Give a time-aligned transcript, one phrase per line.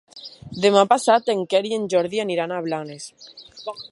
[0.63, 3.09] Demà passat en Quer i en Jordi aniran a Blanes.